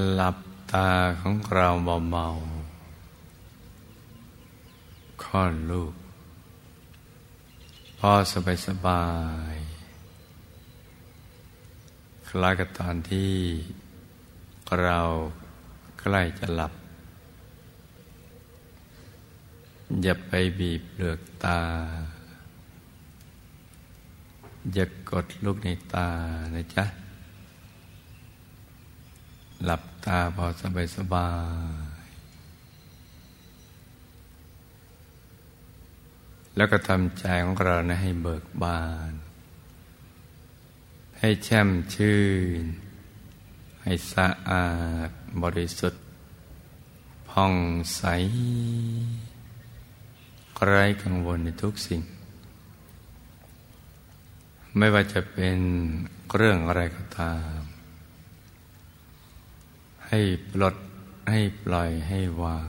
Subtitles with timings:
[0.00, 0.36] หลับ
[0.72, 0.88] ตา
[1.20, 1.68] ของเรา
[2.10, 5.94] เบาๆค่อนลูก
[7.98, 9.04] พอสบายสบา
[9.52, 9.54] ย
[12.28, 13.32] คล้ายกับตอนที่
[14.82, 15.00] เรา
[16.00, 16.72] ใกล้จะหลับ
[20.02, 21.60] อย่าไปบีบเปลือกตา
[24.74, 26.08] อย่ากดลูกในตา
[26.56, 27.01] นะจ๊ะ
[29.64, 31.30] หลับตาพอสบายสบา
[32.04, 32.08] ย
[36.56, 39.12] แล้วก็ทำใจของเรานะให้เบิกบาน
[41.18, 42.20] ให้แช่มชื่
[42.62, 42.64] น
[43.82, 44.68] ให้สะอา
[45.08, 45.10] ด
[45.42, 46.02] บริสุทธิ์
[47.30, 47.54] ผ่อง
[47.96, 48.02] ใส
[50.66, 52.02] ไร้กังวลในทุกสิ่ง
[54.76, 55.58] ไม่ว่าจะเป็น
[56.36, 57.71] เรื่องอะไรก็ตาม
[60.14, 60.76] ให้ปลด
[61.30, 62.68] ให้ปล่อยให้วาง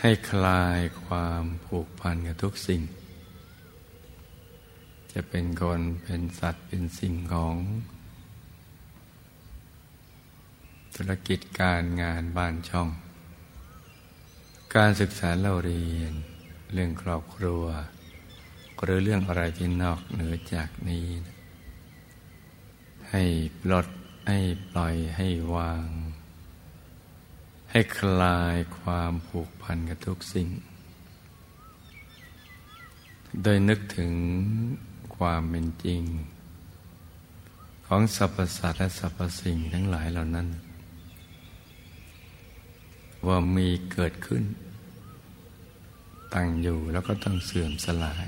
[0.00, 2.82] ให้คลายความผูกพันกับทุกสิ่ง
[5.12, 7.56] จะเป็นคนเป็นสัตว์เป็นสิ่งของ
[10.94, 12.88] ธุรกิจการงานบ้านช่อง
[14.74, 16.12] การศึกษาเราเรียน
[16.72, 17.64] เรื่องครอบครัว
[18.82, 21.06] หรือเรื่องอะไรที่นอกเหนือจากนี้
[23.10, 23.22] ให้
[23.62, 23.86] ปลด
[24.26, 24.38] ให้
[24.70, 25.86] ปล่อยให้วาง
[27.70, 30.48] ให้คลายความผูกพันกับทุกสิ่ง
[33.42, 34.12] โดยนึกถึง
[35.16, 36.02] ความเป็นจริง
[37.86, 40.48] ของสรรพสัตว์และสรรพสิ่งทั้งหลายเหล่านั้น
[43.26, 44.44] ว่ามีเกิดขึ้น
[46.34, 48.26] ตั้งอยู่แล้วก็ต้องเสื่อมสลาย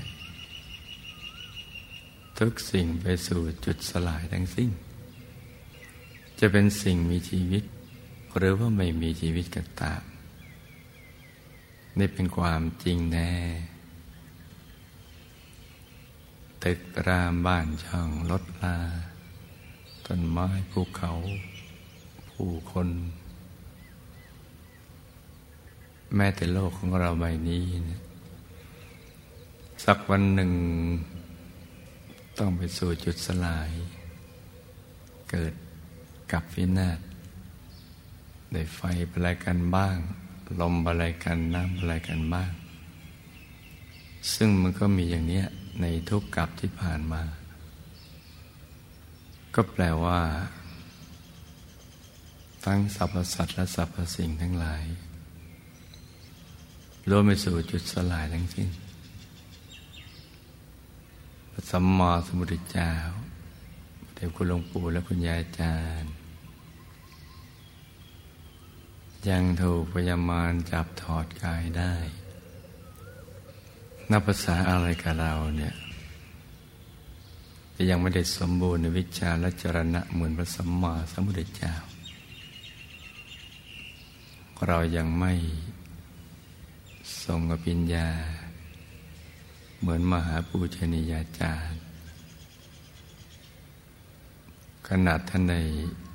[2.39, 4.69] ทุกสิ่งไปสู่จุดสลายทั้งสิ้น
[6.45, 7.63] จะเป็นสิ่งมีชีวิต
[8.37, 10.03] หรือว่าไม่มีชีวิตก็ตาม
[11.97, 13.31] นี่เป็นความจริงแน่
[16.63, 18.77] ตึกรามบ้านช่องรถลา
[20.05, 21.11] ต้นไม้ภูเขา
[22.29, 22.89] ผู้คน
[26.15, 28.01] แม้แต่โลกของเราใบนี้นะ
[29.85, 30.51] สักวันหนึ่ง
[32.37, 33.69] ต้องไปสู่จุดสลาย
[35.31, 35.53] เกิด
[36.33, 36.99] กับวินาศ
[38.51, 38.79] ได้ไฟ
[39.11, 39.97] อะไรกันบ้าง
[40.61, 42.51] ลมอะไรกันน้ำอะไรกันบ้าง
[44.33, 45.43] ซึ่งมันก็มีอย่างนี้
[45.81, 47.21] ในทุกกับที่ผ่านมา
[49.55, 50.19] ก็แปลว่า
[52.65, 54.83] ทั้งสรรพสัตว์และสรรพสิ่งทั้งหลาย
[57.09, 58.69] รวมไปสู่จุดสลายทั้งสิ้น
[61.51, 62.93] พระสัมมาสัมพุทธเจ้า
[64.13, 66.13] เด็กคุณหลวงปู่และคุณยายอาจารย์
[69.29, 71.93] ยังถูกพยามารจับถอดกายได้
[74.11, 75.75] นับภาษาอะไรกับเราเนี่ย
[77.71, 81.73] แต่ยังไม่ได้สมบูรณ์ในวิชาและจรณะเหมือนพระสัมมาสัมพุทธเจ้า
[84.67, 85.33] เรายังไม่
[87.23, 88.09] ทรงอภิญญา
[89.79, 91.81] เหมือนมหาปูชนียาจารย์
[94.87, 95.55] ขนาดท่านใด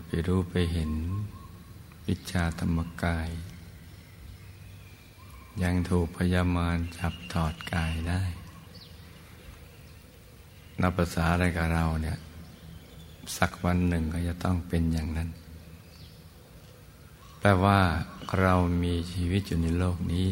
[0.07, 0.93] ไปรู้ไปเห็น
[2.09, 3.29] วิชาธรรมกาย
[5.63, 8.23] ยังถูกพยามารจับถอดกายได้
[10.81, 12.19] นับภาษาอะไรกับเราเนี่ย
[13.37, 15.29] สักวันหนึ่งก็จะต้องเป็นอย่างนั้น
[17.39, 17.79] แปลว่า
[18.41, 20.27] เรามีชีวิตอยู่ในโลกนี้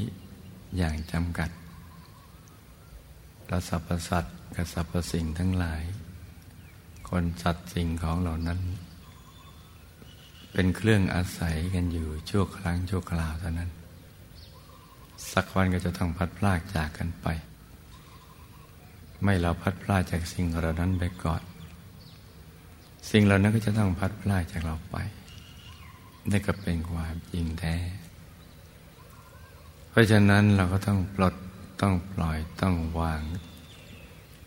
[0.76, 1.50] อย่างจำกัด
[3.49, 5.82] และสรรพสัตว์กับสรรพสิ่งทั้งหลาย
[7.08, 8.61] คนสัตว์สิ่งของเหล่านั้น
[10.58, 13.70] เป็นเครื่องอาศัยกันอยู่ชั่วครั้งชั่วคราวเท่านั้น
[15.32, 17.26] สักวันก็จะต้องพัดพลากจากกันไป
[19.22, 21.42] ไม่เราพัดพลากจากสิ่งเหล่านั้นไปก่อน
[23.10, 24.96] สิ่งเหล่านั้นก็จะต้องพัดพลากจากเราไป
[26.30, 27.76] นี่ก็เป็นความจริงแท้
[29.90, 31.34] เพราะฉะนั้นเราก็ต้องปลด
[31.80, 33.22] ต้องปล่อยต้องวาง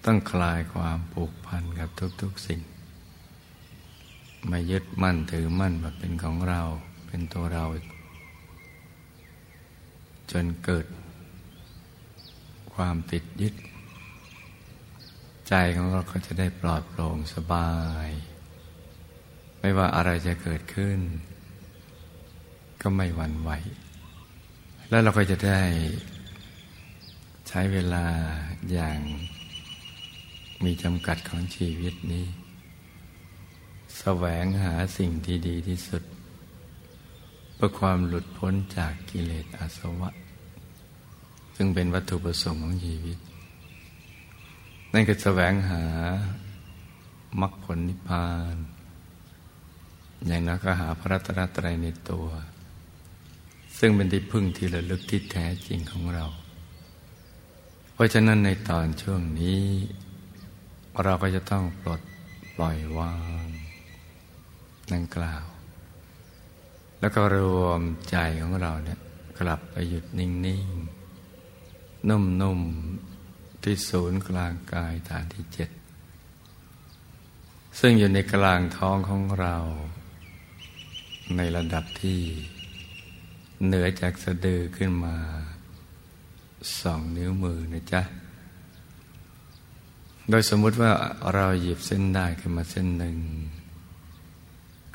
[0.06, 1.90] ต้องคลายความผูกพันกับ
[2.22, 2.62] ทุก ๆ สิ่ง
[4.48, 6.62] ไม่ยึดมั่นถือมั่นแบบเป็นของเรา
[7.08, 7.66] เป็นตัวเรา
[10.32, 10.86] จนเกิด
[12.74, 13.56] ความติดยึด
[15.50, 17.72] ใจของเราก็จะได้ปลอดโปร่งสบา
[18.08, 18.10] ย
[19.60, 21.00] ไม่ว่าอะไรจะเกิดขึ้น
[22.82, 23.52] ก็ไม่หวั่นไหว
[24.90, 25.62] แล้วเราก็จะได้
[27.48, 28.06] ใช้เวลา
[28.72, 29.00] อย่าง
[30.64, 32.26] มีจำกัดของชีวิตนี้
[33.98, 36.04] แสวงหาสิ่งที่ดีที่สุด
[37.56, 40.10] เพื่อความหลุดพ้นจากกิเลสอาสวะ
[41.56, 43.18] ซึ่งเป็นวัตถุประสงค์ของชีวิต
[44.94, 45.84] นั่นคือแสวงหา
[47.42, 48.56] มรรคผลนิพพาน
[50.28, 52.28] อย่างนั้นก็หาพระรัตนตรัยในตัว
[53.78, 56.26] ซึ่งเป็นที่พึ่งที่ระลึกที่แท้จริงของเรา
[57.94, 59.62] เพราะฉะนั้นในตอนช่วงนี้
[61.04, 62.02] เราก็จะต้องปลด
[62.56, 63.14] ปล่อยวา
[63.46, 63.49] ง
[64.92, 65.46] นั่งกล่าว
[67.00, 69.00] แล้วก็รวมใจของเราเนี่ย
[69.40, 70.30] กลับไปหยุดนิ่
[70.64, 75.70] งๆ นุ่มๆ ที่ศูนย์กลางกายฐานที่เจ็ด
[77.80, 79.56] ซึ่งอยู่ในกลางท้องของเรา
[81.38, 82.20] ในระดับที่
[83.66, 85.16] เหนือจากสะดือขึ้นมา
[86.82, 88.02] สองนิ้วมือนะจ๊ะ
[90.30, 90.92] โดยสมมุติว่า
[91.34, 93.18] เราหยิบเส้นได้ขึ้นมาเส้นหนึ่ง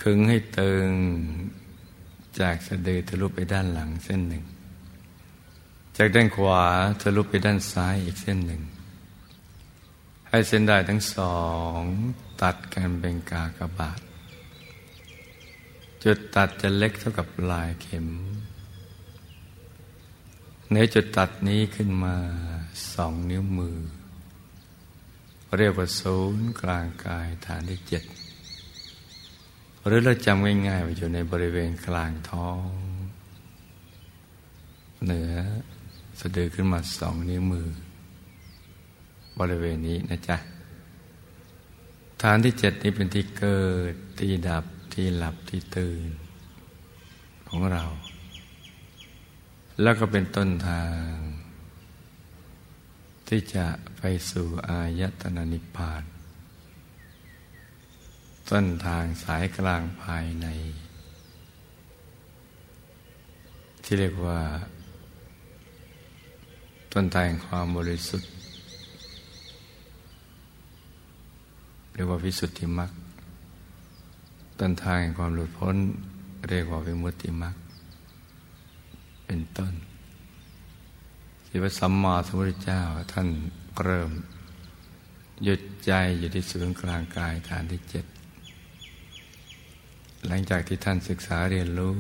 [0.03, 0.91] ขึงให้ตึง
[2.41, 4.45] จากสะดือทะลุไปด้านหลังเส้นหนึ่ง
[5.97, 6.63] จากด้านขวา
[7.01, 8.63] ทะลุไปด้านซ้ายอีกเส้นหนึ่ง
[10.29, 11.39] ให้เส้นได้ทั้งสอ
[11.79, 11.81] ง
[12.43, 14.01] ตัดกันเป็นกากบาท
[16.05, 18.07] จุดตัดจะเล็กเท่ากับลายเข็ม
[20.73, 22.17] ในจุดตัดนี้ขึ้นมา
[22.95, 23.79] สองนิ้วมือ
[25.59, 28.05] เรียกว่าศูนย์กลางกายฐานที่เจ็ด
[29.87, 32.63] หรือเราจำง่ายๆว่าอยู่ในบริเวณกลางท้อง
[35.05, 35.33] เหนือ
[36.21, 37.69] สะดือขึ้นมาสองนิ้วมือ
[39.39, 40.37] บริเวณนี้นะจ๊ะ
[42.23, 44.65] ฐานที่เจ็ดนี้เป็นที่เกิด ที่ดับ
[44.95, 46.09] ที่หลับที่ตื่น
[47.49, 47.85] ของเรา
[49.83, 51.13] แล้วก็เป็นต้นทาง
[53.29, 53.67] ที่จะ
[53.99, 56.03] ไปสู่อายตนะนิพพาน
[58.51, 60.47] ต้นทางสายกลางภายใน
[63.83, 64.41] ที่เรียกว่า
[66.93, 68.31] ต้นทางความบริสุทธิ์
[71.95, 72.91] เรียกว่าวิสุทธิมรรค
[74.61, 75.77] ต้นทางความหลุดพ้น
[76.49, 77.55] เรียกว่าวิมุตติมรรค
[79.27, 79.73] เป็นต้น
[81.47, 82.81] ที่พระสัมมาสัมพุทธเจ้า
[83.13, 83.29] ท่าน
[83.83, 84.11] เริ่ม
[85.45, 88.05] หยุดใจอยู่ที่ศูนย์กลางกายฐานที่เจ็ด
[90.29, 91.99] หลังจากที่ท่านศึกษาเรียนรู้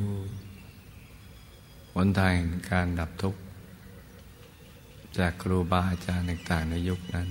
[1.94, 2.34] หนทาง
[2.70, 3.40] การดับทุกข์
[5.18, 7.28] จากครูบาอาจารย์ต่างๆในยุคนั้น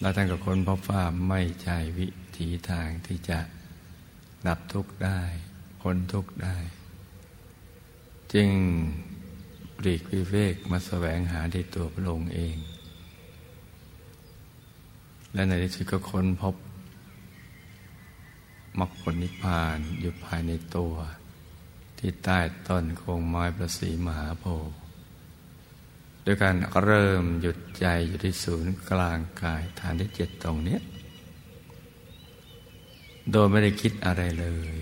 [0.00, 2.08] แล้วท่านก็ค้นพบว่าไม่ใช่วิ
[2.38, 3.38] ถีทางที่จะ
[4.46, 5.20] ดับทุกข์ได้
[5.80, 6.56] พ้นทุกข์ได้
[8.32, 8.50] จึง
[9.76, 12.56] ปลีกวิเวกมาสแสวงหาในตัวพระองค์เอง
[15.32, 16.54] และในที่สุดก็ค้นพบ
[18.78, 20.94] มรรคผลนิพพานอยู่ภายในตัว
[21.98, 22.38] ที่ใต้
[22.68, 24.78] ต้นโคงไม้ประสีมหาโพธิ์
[26.22, 30.78] โดยการเริ่มหยุดใจอยู่ที่ศูนย์กลางกายฐานที่เจ็ดตรงนี้
[33.30, 34.78] โดยไม่ได้คิดอะไรเลย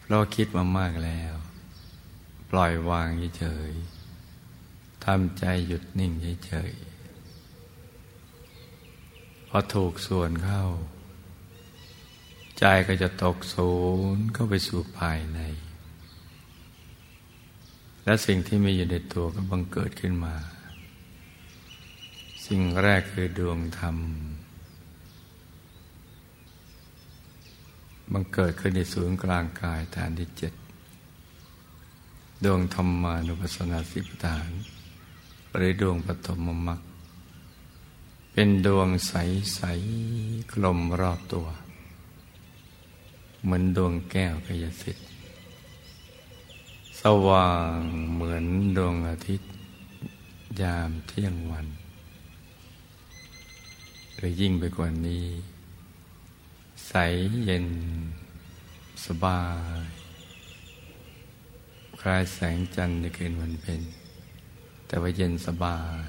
[0.00, 1.34] เพราะคิดมามากแล้ว
[2.50, 3.08] ปล่อยวาง
[3.38, 6.12] เฉยๆทำใจหยุดนิ่ง
[6.46, 6.92] เฉยๆ
[9.48, 10.64] พอถูกส่วนเข้า
[12.64, 13.72] ใจก็จะตกศู
[14.16, 15.40] นย์เข้าไปสู่ภายใน
[18.04, 20.34] และสิ่งที่มีอยู่ในตัวก็บังเกิดขึ้นมา
[22.46, 23.96] สิ่งแรกคือดวงธรรม
[28.12, 30.52] บังเกิดขึ้นในศูนย์กลางกายฐานที่เจ็ด
[32.44, 34.50] ดวงธรรมานุปัสสนาสิบฐาน
[35.54, 36.80] หรือดวงปฐมมรรค
[38.32, 39.12] เป็นดวงใส
[39.54, 39.60] ใส
[40.52, 41.48] กลมรอบตัว
[43.44, 45.06] เหมือนดวงแก้วกายสิทธิ์
[47.00, 47.78] สว่าง
[48.14, 48.44] เหมือน
[48.76, 49.50] ดวงอาทิตย์
[50.60, 51.66] ยามเที่ยงวัน
[54.16, 55.26] หรือยิ่งไปกว่านี้
[56.86, 56.92] ใส
[57.44, 57.66] เย็น
[59.06, 59.42] สบา
[59.78, 59.80] ย
[62.00, 63.80] คล้ายแสงจันทร์ในคืนวันเพ็ญ
[64.86, 66.06] แต่ว่าเย็นสบาย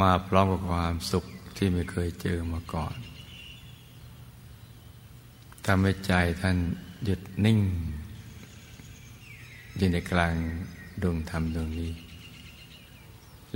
[0.00, 1.24] มาพร้อมกับความสุข
[1.56, 2.96] ที่ไม่เคยเจอมาก่อน
[5.66, 6.56] ทำให้ใจท่าน
[7.04, 7.60] หยุดนิ่ง
[9.76, 10.34] อยู่ในกลาง
[11.02, 11.92] ดวงธรรมดวงนี้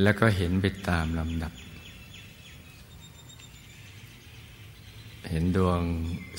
[0.02, 1.52] แล้วก็เห็นไปตามลำดับ
[5.30, 5.80] เห็นดวง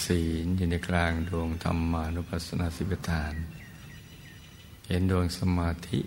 [0.06, 3.34] ศีลอยู่ในกลางดวงธรรมานุปัสสนาสิบฐาน
[4.88, 6.00] เห็นดวงสมาธิ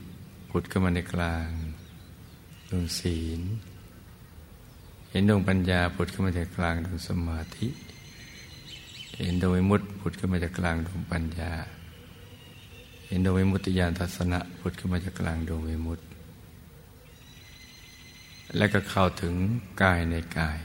[0.50, 1.48] ผุดขึ้นมาในกลาง
[2.70, 3.40] ดวงศีล
[5.10, 7.68] เห็นดวงปัญญาผุดขึ้นมาในกลางดวงสมาธิ
[9.22, 11.52] เห็นดวงมุตผุดขึ้นมาจากกลางดวงปัญญา
[13.06, 16.04] เห็นดวงวิมุตติญาณทัศนะพุทธขึ้นมาจากกลางดวงวิมุตติ
[18.56, 19.34] และก็เข้าถึง
[19.82, 20.58] กายในกาย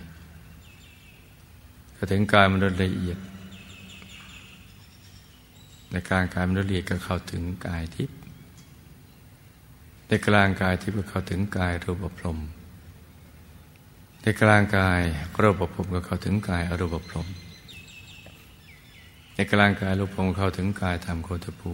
[1.97, 3.17] ก็ถึงกายมนุษย์ละเอียด
[5.91, 8.17] ในกลางกายมนุษย์ละเอียดก็เข้าถึงกายทิพย์
[10.07, 12.39] ในกลางกายทิพย์ก็เข้าถึงกายรูปพรม
[14.21, 15.01] ในกลางกาย
[15.41, 17.27] รูปพรมก็เข้าถึงกายอรูปพรม
[19.39, 21.73] ในกลางกายรูปพรมเข้าถึงกายธรรมโคตภู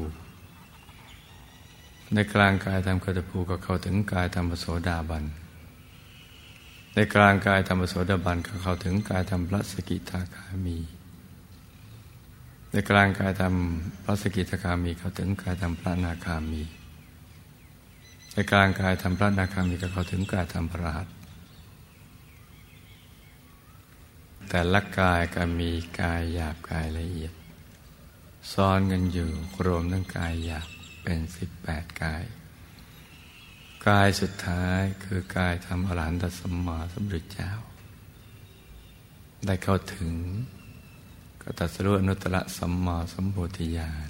[2.13, 5.23] ในกลางกายธรรมคตภูก็เข้าถึงกายธรรมโสดาบัน
[6.93, 10.77] ในกลางกายธรรมโสดาบันก็เข้าถึงกายธรรมพระสกิทาคามี
[12.71, 13.53] ในกลางกายธรรม
[14.03, 16.63] พระสกิทาคามีเข้าถึงกายธรรมพระนาคามี
[18.33, 21.07] ในกลางกายธรรมพระนาคามีก็เข้าถึงกายธรรมพระหัส
[24.49, 27.33] แต่ละกายก็มีกายหยาบกายละเอียด
[28.53, 29.29] ซ้อนกันอยู่
[29.65, 30.67] รวมทั้งกายหยาบ
[31.03, 32.23] เป็นสิบแปดกาย
[33.87, 37.51] กายสุดท้ายคือกายทำอรหันตสัมมาสัมพุทธเจ้า
[39.45, 40.13] ได้เข้าถึง
[41.41, 44.09] ก็ตัสรุอนุตตรสัมมาสัมโพธิญาณ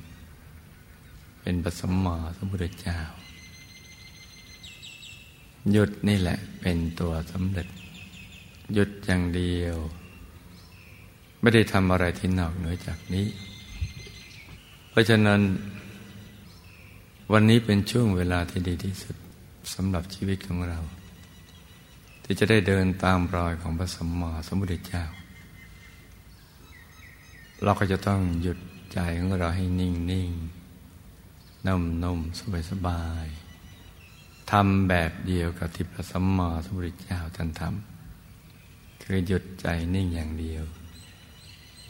[1.42, 3.00] เป็นปัสมมาสัมพุทธเจ้า
[5.72, 7.68] หยุดนี่แหละเป็นตัวสำเร็จ
[8.74, 9.78] หยุดอย่างเดียว
[11.42, 13.28] ไม่ได้ทำอะไรที่นอกเหนือจากนี้
[14.96, 15.42] ราะฉะนั้น
[17.34, 19.16] วันนี้เป็นช่วงเวลาที่ดีที่สุด
[19.74, 20.80] สำหรับชีวิตของเรา
[22.24, 25.04] ที่จะได้เดินตามรอยของพระสัมมาสัมพุทธเจ้า
[27.64, 28.60] เราก็จะต้องหยุด
[28.94, 30.32] ใจของเราให้นิ่งนิ่ง
[31.68, 33.26] นุ่มนุ่มสบายสบาย
[34.52, 40.64] ทำแบบเดียวกับที่พระสัมมาสัมพุทธเจ้าท่านทำคือหยุดใจนิ่งอย่างเดียว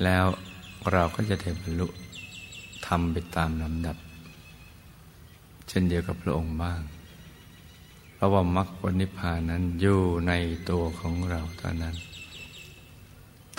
[0.03, 0.25] แล้ว
[0.91, 1.88] เราก็จะได้บรรลุ
[2.86, 3.98] ทำไปตามลำดับ
[5.68, 6.82] เช่นเดียวกับพระองค์บ้าง
[8.13, 10.34] เพราะว่ามรรคผลนิพพานนั้นอยู่ใน
[10.70, 11.96] ตัวของเราเท่านั้น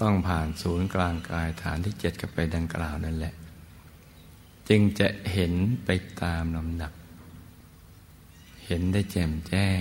[0.00, 3.34] ต้องผ่านศูนย์กลางกายฐานที่เจ็ดกับไปดังกล่าวนั่นแหละ
[4.68, 5.52] จึงจะเห็น
[5.84, 5.90] ไป
[6.22, 6.92] ตามลำดับ
[8.66, 9.80] เห็นได้แจ่มแจ้ง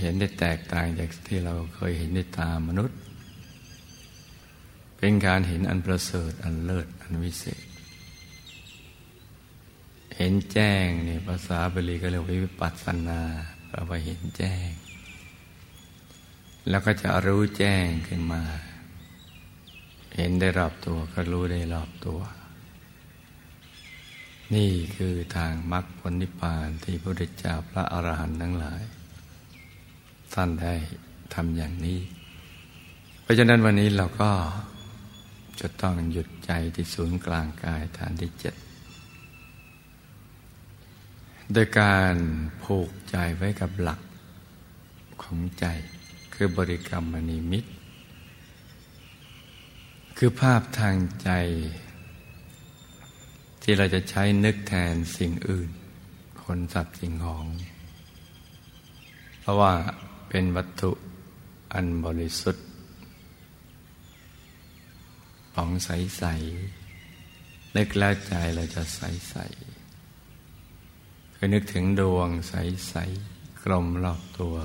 [0.00, 2.99] เห็นได้แตกต่างจากที่เราเคยเห็นในตามนุษย์
[5.02, 7.64] เป็นการเห็นอันประเสริฐ อันเลิศ อันวิเศษ
[10.16, 13.20] เห็นแจ้งเนี่ยภาษาบาลีก็เรียกวิปัสสนา
[13.68, 14.68] แปลว่าเห็นแจ้ง
[16.68, 18.42] แล้วก็จะรู้แจ้งขึ้นมา
[20.16, 22.20] เห็นได้รอบตัวก็รู้ได้รอบตัว
[24.54, 28.82] นี่คือทางมรรคผลนิพพานที่พระพุทธเจ้าพระอรหันต์ทั้งหลาย
[30.34, 30.74] ท่านได้
[31.34, 31.98] ทำอย่างนี้
[33.22, 34.30] เพราะฉะนั้นวันนี้เราก็
[35.60, 38.54] จะต้องหยุดใจที่ศูนย์กลางกายฐานที่เจ็ด
[41.52, 42.14] โดยการ
[42.62, 44.00] ผูกใจไว้กับหลัก
[45.22, 45.66] ของใจ
[46.34, 47.70] คือบริกรรมมณีมิตร
[50.18, 51.30] คือภาพทางใจ
[53.62, 55.70] ที่เราจะใช้นึกแทนสิ่งอื่น
[56.44, 57.46] คนสัตว์สิ่งของ
[59.40, 59.72] เพราะว่า
[60.28, 60.90] เป็นวัตถุ
[61.74, 62.66] อันบริสุทธิ์
[65.54, 74.56] ผ่องใสๆนึกแล้วใจเราจะใสๆก็นึกถึงดวงใสๆกลมรอบตัว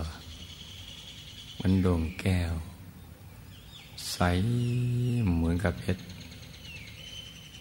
[1.60, 2.54] มันดวงแก้ว
[4.12, 4.20] ใส
[5.36, 6.04] เหมือนกับเพชร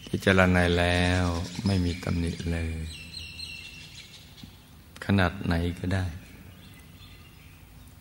[0.06, 1.24] ที่จรณาแล้ว
[1.66, 2.76] ไม่มีตำหนิเลย
[5.04, 6.04] ขนาดไหนก็ได้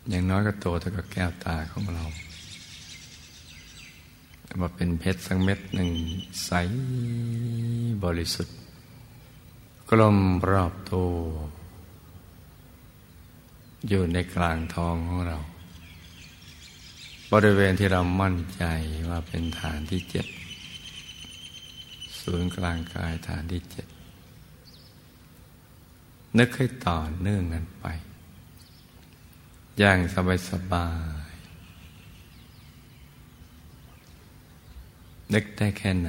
[0.08, 2.04] อย่างน้อยก็โตเท่ากับแก้วตาของเรา
[4.60, 5.90] มาเป็นเพชรสังเม็ดหนึ่ง
[6.44, 6.50] ใส
[8.04, 8.56] บริสุทธิ์
[9.90, 10.18] กลม
[10.50, 11.12] รอบตัว
[13.88, 15.38] อยู่ในกลางทองของเรา
[17.32, 18.64] บริเวณที่เรามั่นใจ
[19.10, 20.26] ว่าเป็นฐานที่เจ็ด
[22.20, 23.86] ศูนย์กลางกายฐานที่เจ็ด
[26.38, 27.86] นึกให้ต่อเนื่องกันไป
[29.78, 30.86] อย่างสบายสบา
[31.22, 31.23] ย
[35.32, 36.08] นึกได้แค่ไหน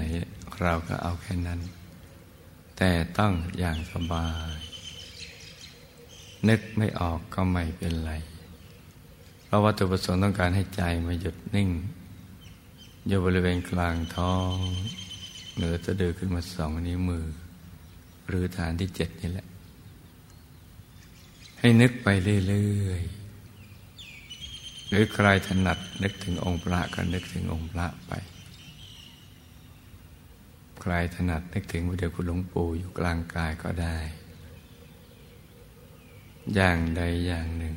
[0.62, 1.60] เราก็เอาแค่นั้น
[2.78, 4.56] แต่ต้องอย่างสบาย
[6.50, 8.14] นึกไม่ออกก็ไม่เป็นไร
[9.46, 11.70] เพราะวัตถุประสงค์ต้องการให้ใจมาหยุดนิ่ง
[13.08, 14.56] อยู่บริเวณกลางท้อง
[15.56, 17.26] เหนือจะเดือขึ้นมาสองนิ้วมือ
[18.28, 19.48] หรือฐานที่เจ็ดนี่แหละ
[21.60, 22.08] ให้นึกไป
[22.48, 28.12] เรื่อยๆหรือใครถนัดนึกถึงองค์พระก็นึกถึงองค์พระไป
[30.88, 33.98] ใครถนัดนึกถึงพระเดชคุณหลวงปู่อยู่กลางกายก็ได้
[36.56, 37.74] อย่างใดอย่างหนึ่ง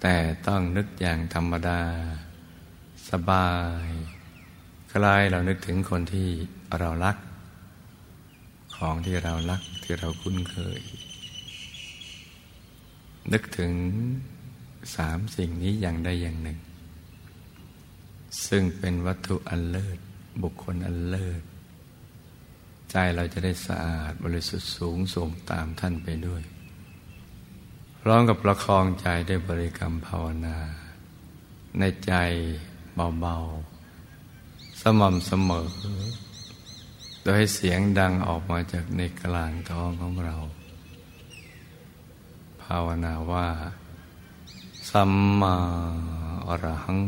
[0.00, 0.16] แต่
[0.46, 1.80] ต้องนึกอย่างธรรมดา
[3.10, 3.50] สบา
[3.86, 3.88] ย
[4.92, 6.28] คลายเรานึกถึงคนที่
[6.78, 7.16] เรารัก
[8.76, 10.80] ของที่เรารักที่เราคุ้นเคย
[13.32, 13.72] นึกถึง
[14.96, 16.58] สามสิ่งนี้อย่างใดอย่างหนึ่ง
[18.46, 19.98] ซึ่งเป็นวัตถุอันเลิศ
[20.42, 21.42] บุคคลอันเลิศ
[22.90, 26.42] ใจเราจะได้สะอาดบริสุทธิ์สูงส่งตามท่านไปด้วย
[28.00, 30.58] พร้อมกับประคองใจด้วยบริกรรมภาวนา
[31.78, 32.12] ในใจ
[33.20, 35.68] เบาๆ สม่ำเสมอ
[37.22, 40.36] โดยให้เสียงดังออกมาจากในกลางท้องของเรา
[42.62, 43.48] ภาวนาว่า
[44.90, 45.56] สัมมา
[46.48, 47.00] อรหัง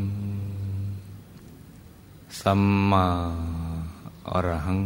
[2.40, 3.06] สัมมา
[4.30, 4.78] อรหัง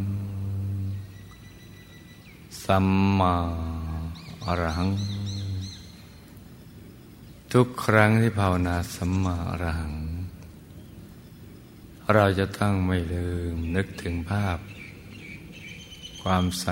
[2.66, 2.86] สัม
[3.18, 3.34] มา
[4.46, 4.90] อรหัง
[7.52, 9.94] ทุกครั้งที่ภาวนาสัมมาอรหัง
[12.14, 14.58] เราจะต้องไม่ลืมนึกถึงภาพ
[16.22, 16.66] ความใส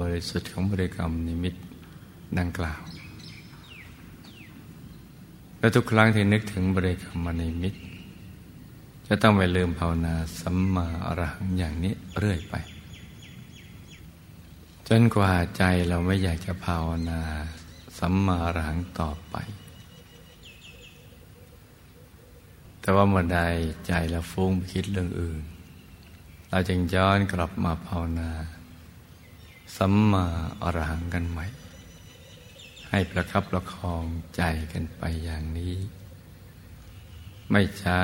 [0.00, 1.54] บริสุทธิ์ของบริกรรมนิมิต
[2.38, 2.82] ดังกล่าว
[5.58, 7.74] และทุกครั้งที่นึกถึงบริกรรมนิมิต
[9.06, 12.56] จะต้องไม่ลืมภาวนาสัมมาอรหังอย่างนี้เรื่อยไป
[14.88, 17.20] จนกว่าใจเราไม่อยากจะภาวนา
[17.98, 19.36] สัมมาอรหังต่อไป
[22.80, 23.40] แต่ว่าเมื่อใด
[23.86, 25.42] ใจเราฟุ้งไปคิดเรื่องอื่น
[26.50, 28.30] เราจึงย้อนกลับมาภาวนา
[29.76, 30.26] สัมมา
[30.62, 31.46] อรหังกันใหม่
[32.90, 34.04] ให้ประคับประคอง
[34.36, 34.42] ใจ
[34.72, 35.74] กันไปอย่างนี้
[37.50, 38.00] ไม่ช้า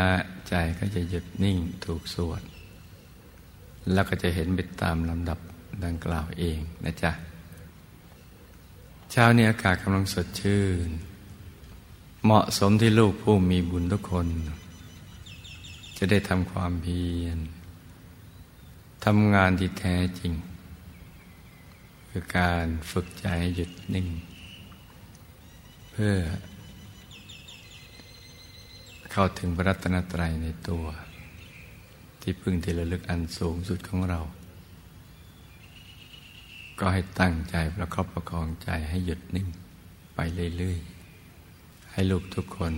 [0.49, 2.43] ใจก็จะหยุดนิ่งถูกสวด
[3.93, 5.39] แล้วก็จะเห็นไปตามลำดับ
[5.85, 7.13] ดังกล่าวเองนะจ๊ะ
[9.11, 10.89] เช้านี้อากาศกำลังสดชื่น
[12.25, 14.27] เหมาะสมที่ลูกผู้มีบุญทุกคน
[15.97, 17.39] จะได้ทำความเพียร
[19.05, 20.33] ทำงานที่แท้จริง
[22.09, 24.09] คือการฝึกใจหยุดนิ่ง
[25.93, 26.15] เพื่อ
[29.13, 30.85] เข้าถึงพระรัตนตรัยในตัว
[32.21, 34.21] ที่พึ่งที่ระลึกอันสูงสุดของเรา
[36.81, 39.49] ก็ให้ตั้งใจประคอบประคองใจให้หยุดนิ่ง
[40.15, 40.19] ไป
[40.57, 42.75] เรื่อยๆ ให้ลูกทุกคน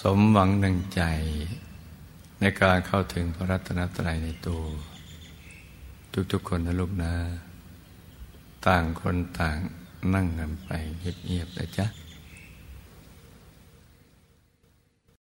[0.00, 1.02] สมหวังดังใจ
[2.40, 4.62] ในการเข้าถึงพระรัตนตรัยในตัว
[6.32, 7.12] ทุกๆคนนะลูกนะ
[8.66, 9.56] ต่างคนต่าง
[10.14, 11.86] นั่งกันไปเงียบๆนะจ๊ะ